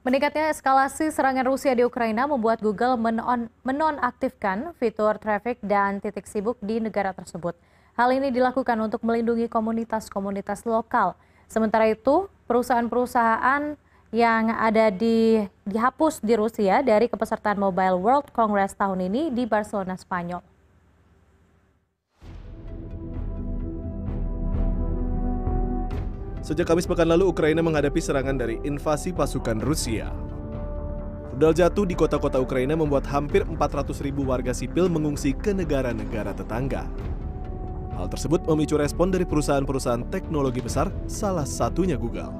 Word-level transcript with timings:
Meningkatnya 0.00 0.48
eskalasi 0.48 1.12
serangan 1.12 1.44
Rusia 1.44 1.76
di 1.76 1.84
Ukraina 1.84 2.24
membuat 2.24 2.64
Google 2.64 2.96
menon 2.96 3.52
menonaktifkan 3.60 4.72
fitur 4.80 5.20
traffic 5.20 5.60
dan 5.60 6.00
titik 6.00 6.24
sibuk 6.24 6.56
di 6.64 6.80
negara 6.80 7.12
tersebut. 7.12 7.52
Hal 8.00 8.08
ini 8.16 8.32
dilakukan 8.32 8.80
untuk 8.80 9.04
melindungi 9.04 9.44
komunitas-komunitas 9.52 10.64
lokal. 10.64 11.20
Sementara 11.52 11.84
itu, 11.84 12.32
perusahaan-perusahaan 12.48 13.76
yang 14.08 14.44
ada 14.56 14.88
di 14.88 15.44
dihapus 15.68 16.24
di 16.24 16.32
Rusia 16.32 16.80
dari 16.80 17.04
kepesertaan 17.04 17.60
Mobile 17.60 18.00
World 18.00 18.32
Congress 18.32 18.72
tahun 18.72 19.04
ini 19.04 19.28
di 19.28 19.44
Barcelona, 19.44 20.00
Spanyol. 20.00 20.49
Sejak 26.40 26.72
Kamis 26.72 26.88
pekan 26.88 27.04
lalu, 27.04 27.28
Ukraina 27.28 27.60
menghadapi 27.60 28.00
serangan 28.00 28.40
dari 28.40 28.56
invasi 28.64 29.12
pasukan 29.12 29.60
Rusia. 29.60 30.08
Rudal 31.36 31.52
jatuh 31.52 31.84
di 31.84 31.92
kota-kota 31.92 32.40
Ukraina 32.40 32.72
membuat 32.76 33.04
hampir 33.12 33.44
400 33.44 34.00
ribu 34.00 34.24
warga 34.24 34.52
sipil 34.52 34.88
mengungsi 34.88 35.36
ke 35.36 35.52
negara-negara 35.52 36.32
tetangga. 36.32 36.88
Hal 37.96 38.08
tersebut 38.08 38.44
memicu 38.48 38.80
respon 38.80 39.12
dari 39.12 39.28
perusahaan-perusahaan 39.28 40.08
teknologi 40.08 40.64
besar, 40.64 40.88
salah 41.04 41.44
satunya 41.44 42.00
Google. 42.00 42.32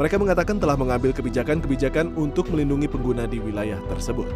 Mereka 0.00 0.16
mengatakan 0.16 0.56
telah 0.56 0.80
mengambil 0.80 1.12
kebijakan-kebijakan 1.12 2.16
untuk 2.16 2.48
melindungi 2.48 2.88
pengguna 2.88 3.28
di 3.28 3.44
wilayah 3.44 3.80
tersebut. 3.92 4.26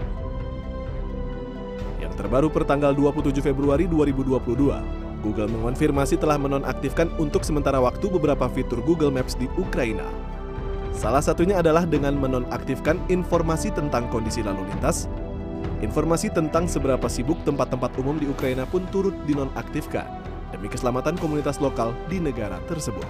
Yang 1.97 2.13
terbaru 2.21 2.53
per 2.53 2.69
tanggal 2.69 2.93
27 2.93 3.41
Februari 3.41 3.89
2022, 3.89 5.08
Google 5.21 5.51
mengonfirmasi 5.51 6.19
telah 6.19 6.39
menonaktifkan 6.39 7.11
untuk 7.19 7.43
sementara 7.43 7.83
waktu 7.83 8.07
beberapa 8.07 8.47
fitur 8.47 8.79
Google 8.87 9.11
Maps 9.11 9.35
di 9.35 9.51
Ukraina. 9.59 10.07
Salah 10.95 11.23
satunya 11.23 11.59
adalah 11.63 11.87
dengan 11.87 12.19
menonaktifkan 12.19 12.99
informasi 13.07 13.71
tentang 13.71 14.11
kondisi 14.11 14.43
lalu 14.43 14.67
lintas. 14.67 15.07
Informasi 15.79 16.31
tentang 16.31 16.67
seberapa 16.67 17.07
sibuk 17.07 17.39
tempat-tempat 17.47 17.95
umum 17.99 18.19
di 18.19 18.27
Ukraina 18.27 18.67
pun 18.67 18.83
turut 18.91 19.15
dinonaktifkan 19.27 20.07
demi 20.51 20.67
keselamatan 20.67 21.15
komunitas 21.19 21.63
lokal 21.63 21.95
di 22.11 22.19
negara 22.19 22.59
tersebut. 22.67 23.07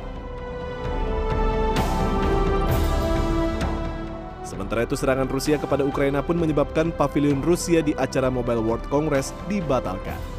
Sementara 4.44 4.84
itu 4.84 4.96
serangan 4.96 5.28
Rusia 5.28 5.56
kepada 5.60 5.84
Ukraina 5.84 6.24
pun 6.24 6.36
menyebabkan 6.40 6.92
pavilion 6.92 7.40
Rusia 7.44 7.84
di 7.84 7.92
acara 7.96 8.32
Mobile 8.32 8.64
World 8.64 8.84
Congress 8.88 9.32
dibatalkan. 9.48 10.37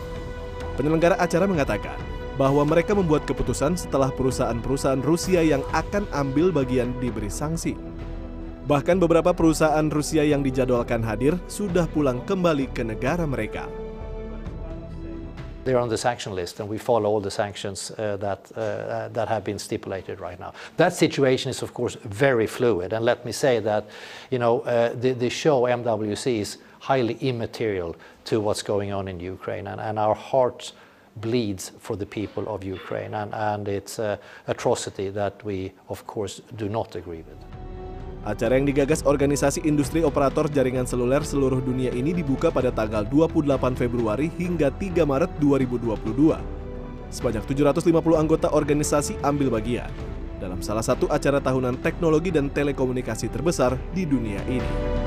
Penyelenggara 0.80 1.20
acara 1.20 1.44
mengatakan 1.44 2.00
bahwa 2.40 2.64
mereka 2.64 2.96
membuat 2.96 3.28
keputusan 3.28 3.76
setelah 3.76 4.16
perusahaan-perusahaan 4.16 5.04
Rusia 5.04 5.44
yang 5.44 5.60
akan 5.76 6.08
ambil 6.16 6.56
bagian 6.56 6.96
diberi 7.04 7.28
sanksi. 7.28 7.76
Bahkan 8.64 8.96
beberapa 8.96 9.36
perusahaan 9.36 9.92
Rusia 9.92 10.24
yang 10.24 10.40
dijadwalkan 10.40 11.04
hadir 11.04 11.36
sudah 11.52 11.84
pulang 11.92 12.24
kembali 12.24 12.72
ke 12.72 12.88
negara 12.88 13.28
mereka. 13.28 13.68
They're 15.70 15.78
on 15.78 15.90
the 15.90 16.00
sanction 16.00 16.34
list, 16.34 16.60
and 16.60 16.68
we 16.68 16.80
follow 16.80 17.08
all 17.08 17.22
the 17.22 17.30
sanctions 17.30 17.92
uh, 17.92 18.18
that 18.18 18.52
uh, 18.58 19.10
that 19.10 19.28
have 19.28 19.44
been 19.44 19.60
stipulated 19.60 20.20
right 20.20 20.40
now. 20.40 20.52
That 20.78 20.94
situation 20.94 21.52
is, 21.52 21.62
of 21.62 21.76
course, 21.76 21.96
very 22.06 22.48
fluid, 22.48 22.92
and 22.92 23.06
let 23.06 23.24
me 23.24 23.32
say 23.32 23.60
that, 23.60 23.86
you 24.32 24.40
know, 24.40 24.62
uh, 24.62 24.96
the, 24.96 25.30
show 25.30 25.62
MWC 25.68 26.40
is 26.40 26.58
highly 26.80 27.18
immaterial 27.22 27.96
to 28.26 28.40
what's 28.42 28.64
going 28.64 28.92
on 28.92 29.08
in 29.08 29.20
Ukraine, 29.20 29.68
and, 29.68 29.80
and 29.80 30.00
our 30.00 30.16
heart 30.16 30.74
bleeds 31.18 31.72
for 31.80 31.96
the 31.96 32.06
people 32.08 32.48
of 32.48 32.64
Ukraine, 32.64 33.14
and, 33.14 33.32
and 33.36 33.68
it's 33.68 34.00
an 34.00 34.18
atrocity 34.48 35.10
that 35.12 35.46
we, 35.46 35.72
of 35.88 36.08
course, 36.08 36.42
do 36.56 36.68
not 36.68 36.96
agree 36.96 37.24
with. 37.30 37.49
Acara 38.30 38.62
yang 38.62 38.70
digagas 38.70 39.02
Organisasi 39.10 39.66
Industri 39.66 40.06
Operator 40.06 40.46
Jaringan 40.46 40.86
Seluler 40.86 41.26
seluruh 41.26 41.66
dunia 41.66 41.90
ini 41.98 42.14
dibuka 42.14 42.54
pada 42.54 42.70
tanggal 42.70 43.02
28 43.02 43.58
Februari 43.74 44.30
hingga 44.38 44.70
3 44.70 45.02
Maret 45.02 45.34
2022. 45.42 46.38
Sebanyak 47.10 47.44
750 47.50 47.90
anggota 48.22 48.54
organisasi 48.54 49.18
ambil 49.26 49.50
bagian 49.50 49.90
dalam 50.38 50.62
salah 50.62 50.86
satu 50.86 51.10
acara 51.10 51.42
tahunan 51.42 51.82
teknologi 51.82 52.30
dan 52.30 52.54
telekomunikasi 52.54 53.34
terbesar 53.34 53.74
di 53.98 54.06
dunia 54.06 54.46
ini. 54.46 54.99